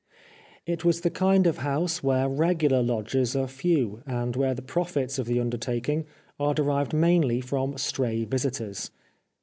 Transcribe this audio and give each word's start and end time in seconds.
It 0.65 0.83
was 0.83 1.01
the 1.01 1.11
kind 1.11 1.45
of 1.45 1.57
house 1.59 2.01
where 2.01 2.27
regular 2.27 2.81
lodgers 2.81 3.35
are 3.35 3.47
few, 3.47 4.01
and 4.07 4.35
where 4.35 4.55
the 4.55 4.63
profits 4.63 5.19
of 5.19 5.27
the 5.27 5.39
undertaking 5.39 6.07
are 6.39 6.55
derived 6.55 6.91
mainly 6.95 7.39
from 7.39 7.77
stray 7.77 8.25
visitors. 8.25 8.89